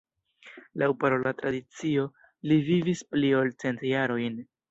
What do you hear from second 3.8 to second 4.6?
jarojn.